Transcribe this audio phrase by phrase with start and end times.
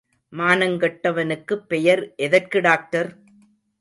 [0.33, 3.11] மானங்கெட்டவனுக்குப் பெயர் எதற்கு டாக்டர்?